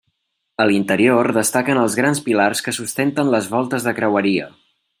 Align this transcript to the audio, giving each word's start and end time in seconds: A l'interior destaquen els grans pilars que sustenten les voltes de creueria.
A 0.63 0.65
l'interior 0.69 1.29
destaquen 1.35 1.81
els 1.81 1.97
grans 1.99 2.21
pilars 2.29 2.65
que 2.69 2.73
sustenten 2.77 3.31
les 3.35 3.51
voltes 3.53 3.87
de 3.89 3.95
creueria. 4.01 4.49